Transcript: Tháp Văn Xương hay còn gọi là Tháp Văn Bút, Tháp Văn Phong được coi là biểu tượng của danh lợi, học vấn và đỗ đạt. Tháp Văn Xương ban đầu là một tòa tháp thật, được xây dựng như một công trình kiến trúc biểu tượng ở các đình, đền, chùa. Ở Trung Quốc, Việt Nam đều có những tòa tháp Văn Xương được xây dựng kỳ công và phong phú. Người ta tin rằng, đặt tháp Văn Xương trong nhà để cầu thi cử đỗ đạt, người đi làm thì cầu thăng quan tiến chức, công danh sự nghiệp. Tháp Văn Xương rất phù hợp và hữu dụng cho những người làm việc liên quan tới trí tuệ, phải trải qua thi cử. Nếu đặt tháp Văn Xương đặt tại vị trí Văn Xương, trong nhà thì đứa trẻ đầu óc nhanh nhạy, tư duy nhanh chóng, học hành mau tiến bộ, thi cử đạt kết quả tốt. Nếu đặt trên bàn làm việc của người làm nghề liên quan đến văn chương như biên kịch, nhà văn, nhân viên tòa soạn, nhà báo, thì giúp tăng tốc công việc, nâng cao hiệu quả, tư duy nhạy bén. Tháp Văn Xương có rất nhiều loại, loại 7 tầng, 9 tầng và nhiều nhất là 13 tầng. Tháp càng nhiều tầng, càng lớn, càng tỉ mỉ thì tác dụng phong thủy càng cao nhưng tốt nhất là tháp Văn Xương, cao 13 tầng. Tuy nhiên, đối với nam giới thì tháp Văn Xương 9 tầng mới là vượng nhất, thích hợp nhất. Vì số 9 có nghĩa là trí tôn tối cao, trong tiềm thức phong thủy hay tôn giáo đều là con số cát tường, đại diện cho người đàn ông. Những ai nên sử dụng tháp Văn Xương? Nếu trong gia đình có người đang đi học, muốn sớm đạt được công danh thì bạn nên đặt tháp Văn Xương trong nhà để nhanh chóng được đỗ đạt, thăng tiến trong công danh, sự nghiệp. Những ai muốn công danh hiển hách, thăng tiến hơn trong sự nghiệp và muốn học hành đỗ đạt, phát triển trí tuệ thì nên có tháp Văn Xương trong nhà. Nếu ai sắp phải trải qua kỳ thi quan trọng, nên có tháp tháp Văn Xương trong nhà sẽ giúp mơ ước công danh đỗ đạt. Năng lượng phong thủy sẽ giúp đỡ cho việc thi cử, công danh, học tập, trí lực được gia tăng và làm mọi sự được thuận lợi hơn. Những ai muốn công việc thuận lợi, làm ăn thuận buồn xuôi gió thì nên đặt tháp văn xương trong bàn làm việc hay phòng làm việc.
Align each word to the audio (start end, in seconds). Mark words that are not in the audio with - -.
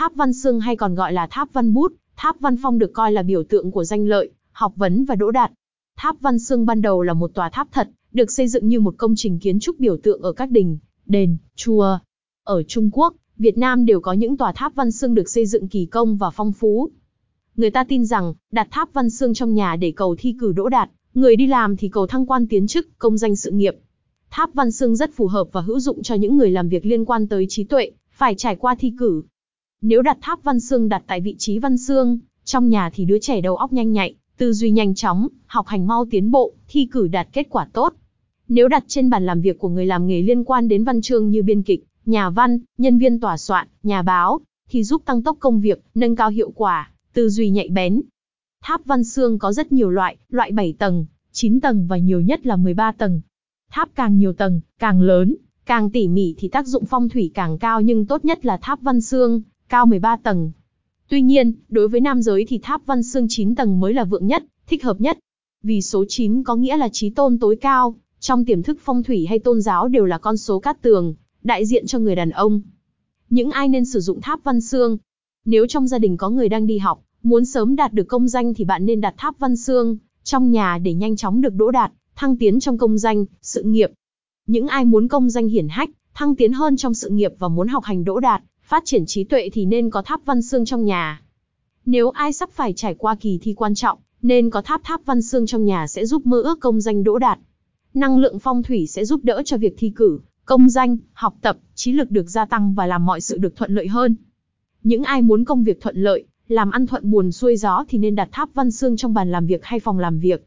Tháp 0.00 0.14
Văn 0.14 0.32
Xương 0.32 0.60
hay 0.60 0.76
còn 0.76 0.94
gọi 0.94 1.12
là 1.12 1.26
Tháp 1.30 1.52
Văn 1.52 1.74
Bút, 1.74 1.92
Tháp 2.16 2.40
Văn 2.40 2.56
Phong 2.62 2.78
được 2.78 2.90
coi 2.92 3.12
là 3.12 3.22
biểu 3.22 3.42
tượng 3.42 3.70
của 3.70 3.84
danh 3.84 4.06
lợi, 4.06 4.30
học 4.52 4.72
vấn 4.76 5.04
và 5.04 5.14
đỗ 5.14 5.30
đạt. 5.30 5.52
Tháp 5.96 6.20
Văn 6.20 6.38
Xương 6.38 6.66
ban 6.66 6.82
đầu 6.82 7.02
là 7.02 7.14
một 7.14 7.30
tòa 7.34 7.50
tháp 7.50 7.68
thật, 7.72 7.88
được 8.12 8.30
xây 8.30 8.48
dựng 8.48 8.68
như 8.68 8.80
một 8.80 8.94
công 8.98 9.14
trình 9.16 9.38
kiến 9.38 9.60
trúc 9.60 9.80
biểu 9.80 9.96
tượng 9.96 10.22
ở 10.22 10.32
các 10.32 10.50
đình, 10.50 10.78
đền, 11.06 11.36
chùa. 11.56 11.98
Ở 12.44 12.62
Trung 12.62 12.90
Quốc, 12.92 13.14
Việt 13.38 13.58
Nam 13.58 13.86
đều 13.86 14.00
có 14.00 14.12
những 14.12 14.36
tòa 14.36 14.52
tháp 14.52 14.74
Văn 14.74 14.90
Xương 14.90 15.14
được 15.14 15.28
xây 15.30 15.46
dựng 15.46 15.68
kỳ 15.68 15.86
công 15.86 16.16
và 16.16 16.30
phong 16.30 16.52
phú. 16.52 16.90
Người 17.56 17.70
ta 17.70 17.84
tin 17.84 18.04
rằng, 18.04 18.34
đặt 18.52 18.68
tháp 18.70 18.92
Văn 18.92 19.10
Xương 19.10 19.34
trong 19.34 19.54
nhà 19.54 19.76
để 19.76 19.92
cầu 19.96 20.16
thi 20.18 20.34
cử 20.40 20.52
đỗ 20.52 20.68
đạt, 20.68 20.90
người 21.14 21.36
đi 21.36 21.46
làm 21.46 21.76
thì 21.76 21.88
cầu 21.88 22.06
thăng 22.06 22.26
quan 22.26 22.46
tiến 22.46 22.66
chức, 22.66 22.98
công 22.98 23.18
danh 23.18 23.36
sự 23.36 23.50
nghiệp. 23.50 23.76
Tháp 24.30 24.54
Văn 24.54 24.70
Xương 24.70 24.96
rất 24.96 25.10
phù 25.14 25.26
hợp 25.26 25.48
và 25.52 25.60
hữu 25.60 25.80
dụng 25.80 26.02
cho 26.02 26.14
những 26.14 26.36
người 26.36 26.50
làm 26.50 26.68
việc 26.68 26.86
liên 26.86 27.04
quan 27.04 27.28
tới 27.28 27.46
trí 27.48 27.64
tuệ, 27.64 27.90
phải 28.10 28.34
trải 28.34 28.56
qua 28.56 28.74
thi 28.74 28.92
cử. 28.98 29.22
Nếu 29.82 30.02
đặt 30.02 30.18
tháp 30.20 30.42
Văn 30.42 30.60
Xương 30.60 30.88
đặt 30.88 31.02
tại 31.06 31.20
vị 31.20 31.36
trí 31.38 31.58
Văn 31.58 31.78
Xương, 31.78 32.18
trong 32.44 32.68
nhà 32.68 32.90
thì 32.94 33.04
đứa 33.04 33.18
trẻ 33.18 33.40
đầu 33.40 33.56
óc 33.56 33.72
nhanh 33.72 33.92
nhạy, 33.92 34.14
tư 34.36 34.52
duy 34.52 34.70
nhanh 34.70 34.94
chóng, 34.94 35.28
học 35.46 35.66
hành 35.66 35.86
mau 35.86 36.06
tiến 36.10 36.30
bộ, 36.30 36.52
thi 36.68 36.88
cử 36.92 37.08
đạt 37.08 37.28
kết 37.32 37.46
quả 37.50 37.68
tốt. 37.72 37.94
Nếu 38.48 38.68
đặt 38.68 38.84
trên 38.86 39.10
bàn 39.10 39.26
làm 39.26 39.40
việc 39.40 39.58
của 39.58 39.68
người 39.68 39.86
làm 39.86 40.06
nghề 40.06 40.22
liên 40.22 40.44
quan 40.44 40.68
đến 40.68 40.84
văn 40.84 41.00
chương 41.00 41.30
như 41.30 41.42
biên 41.42 41.62
kịch, 41.62 41.84
nhà 42.06 42.30
văn, 42.30 42.58
nhân 42.78 42.98
viên 42.98 43.20
tòa 43.20 43.36
soạn, 43.36 43.68
nhà 43.82 44.02
báo, 44.02 44.40
thì 44.68 44.84
giúp 44.84 45.02
tăng 45.04 45.22
tốc 45.22 45.36
công 45.40 45.60
việc, 45.60 45.82
nâng 45.94 46.16
cao 46.16 46.30
hiệu 46.30 46.50
quả, 46.54 46.90
tư 47.12 47.28
duy 47.28 47.50
nhạy 47.50 47.68
bén. 47.68 48.00
Tháp 48.62 48.86
Văn 48.86 49.04
Xương 49.04 49.38
có 49.38 49.52
rất 49.52 49.72
nhiều 49.72 49.90
loại, 49.90 50.16
loại 50.28 50.52
7 50.52 50.74
tầng, 50.78 51.06
9 51.32 51.60
tầng 51.60 51.86
và 51.86 51.96
nhiều 51.96 52.20
nhất 52.20 52.46
là 52.46 52.56
13 52.56 52.92
tầng. 52.92 53.20
Tháp 53.70 53.88
càng 53.94 54.18
nhiều 54.18 54.32
tầng, 54.32 54.60
càng 54.78 55.02
lớn, 55.02 55.36
càng 55.66 55.90
tỉ 55.90 56.08
mỉ 56.08 56.34
thì 56.38 56.48
tác 56.48 56.66
dụng 56.66 56.84
phong 56.84 57.08
thủy 57.08 57.30
càng 57.34 57.58
cao 57.58 57.80
nhưng 57.80 58.06
tốt 58.06 58.24
nhất 58.24 58.44
là 58.44 58.56
tháp 58.56 58.82
Văn 58.82 59.00
Xương, 59.00 59.42
cao 59.70 59.86
13 59.86 60.16
tầng. 60.16 60.52
Tuy 61.08 61.22
nhiên, 61.22 61.52
đối 61.68 61.88
với 61.88 62.00
nam 62.00 62.22
giới 62.22 62.44
thì 62.48 62.58
tháp 62.58 62.86
Văn 62.86 63.02
Xương 63.02 63.26
9 63.28 63.54
tầng 63.54 63.80
mới 63.80 63.94
là 63.94 64.04
vượng 64.04 64.26
nhất, 64.26 64.44
thích 64.66 64.84
hợp 64.84 65.00
nhất. 65.00 65.18
Vì 65.62 65.82
số 65.82 66.04
9 66.08 66.42
có 66.42 66.56
nghĩa 66.56 66.76
là 66.76 66.88
trí 66.88 67.10
tôn 67.10 67.38
tối 67.38 67.56
cao, 67.56 67.94
trong 68.20 68.44
tiềm 68.44 68.62
thức 68.62 68.78
phong 68.84 69.02
thủy 69.02 69.26
hay 69.26 69.38
tôn 69.38 69.60
giáo 69.60 69.88
đều 69.88 70.04
là 70.04 70.18
con 70.18 70.36
số 70.36 70.58
cát 70.58 70.82
tường, 70.82 71.14
đại 71.42 71.66
diện 71.66 71.86
cho 71.86 71.98
người 71.98 72.14
đàn 72.14 72.30
ông. 72.30 72.60
Những 73.30 73.50
ai 73.50 73.68
nên 73.68 73.84
sử 73.84 74.00
dụng 74.00 74.20
tháp 74.20 74.44
Văn 74.44 74.60
Xương? 74.60 74.98
Nếu 75.44 75.66
trong 75.66 75.88
gia 75.88 75.98
đình 75.98 76.16
có 76.16 76.30
người 76.30 76.48
đang 76.48 76.66
đi 76.66 76.78
học, 76.78 77.02
muốn 77.22 77.44
sớm 77.44 77.76
đạt 77.76 77.92
được 77.92 78.04
công 78.08 78.28
danh 78.28 78.54
thì 78.54 78.64
bạn 78.64 78.86
nên 78.86 79.00
đặt 79.00 79.14
tháp 79.18 79.38
Văn 79.38 79.56
Xương 79.56 79.96
trong 80.24 80.50
nhà 80.50 80.78
để 80.78 80.94
nhanh 80.94 81.16
chóng 81.16 81.40
được 81.40 81.54
đỗ 81.54 81.70
đạt, 81.70 81.92
thăng 82.16 82.36
tiến 82.36 82.60
trong 82.60 82.78
công 82.78 82.98
danh, 82.98 83.24
sự 83.42 83.62
nghiệp. 83.62 83.90
Những 84.46 84.68
ai 84.68 84.84
muốn 84.84 85.08
công 85.08 85.30
danh 85.30 85.48
hiển 85.48 85.68
hách, 85.68 85.90
thăng 86.14 86.36
tiến 86.36 86.52
hơn 86.52 86.76
trong 86.76 86.94
sự 86.94 87.10
nghiệp 87.10 87.32
và 87.38 87.48
muốn 87.48 87.68
học 87.68 87.84
hành 87.84 88.04
đỗ 88.04 88.20
đạt, 88.20 88.42
phát 88.70 88.84
triển 88.84 89.06
trí 89.06 89.24
tuệ 89.24 89.48
thì 89.52 89.64
nên 89.64 89.90
có 89.90 90.02
tháp 90.02 90.20
Văn 90.24 90.42
Xương 90.42 90.64
trong 90.64 90.84
nhà. 90.84 91.22
Nếu 91.86 92.10
ai 92.10 92.32
sắp 92.32 92.50
phải 92.50 92.72
trải 92.72 92.94
qua 92.94 93.14
kỳ 93.14 93.38
thi 93.42 93.54
quan 93.54 93.74
trọng, 93.74 93.98
nên 94.22 94.50
có 94.50 94.62
tháp 94.62 94.80
tháp 94.84 95.00
Văn 95.04 95.22
Xương 95.22 95.46
trong 95.46 95.64
nhà 95.64 95.86
sẽ 95.86 96.06
giúp 96.06 96.26
mơ 96.26 96.42
ước 96.42 96.60
công 96.60 96.80
danh 96.80 97.04
đỗ 97.04 97.18
đạt. 97.18 97.38
Năng 97.94 98.18
lượng 98.18 98.38
phong 98.38 98.62
thủy 98.62 98.86
sẽ 98.86 99.04
giúp 99.04 99.20
đỡ 99.24 99.42
cho 99.44 99.56
việc 99.56 99.74
thi 99.78 99.92
cử, 99.96 100.20
công 100.44 100.68
danh, 100.68 100.96
học 101.12 101.34
tập, 101.40 101.58
trí 101.74 101.92
lực 101.92 102.10
được 102.10 102.28
gia 102.28 102.44
tăng 102.44 102.74
và 102.74 102.86
làm 102.86 103.06
mọi 103.06 103.20
sự 103.20 103.38
được 103.38 103.56
thuận 103.56 103.74
lợi 103.74 103.88
hơn. 103.88 104.16
Những 104.82 105.04
ai 105.04 105.22
muốn 105.22 105.44
công 105.44 105.64
việc 105.64 105.80
thuận 105.80 105.96
lợi, 105.96 106.24
làm 106.48 106.70
ăn 106.70 106.86
thuận 106.86 107.10
buồn 107.10 107.32
xuôi 107.32 107.56
gió 107.56 107.84
thì 107.88 107.98
nên 107.98 108.14
đặt 108.14 108.28
tháp 108.32 108.48
văn 108.54 108.70
xương 108.70 108.96
trong 108.96 109.14
bàn 109.14 109.30
làm 109.30 109.46
việc 109.46 109.64
hay 109.64 109.80
phòng 109.80 109.98
làm 109.98 110.18
việc. 110.18 110.46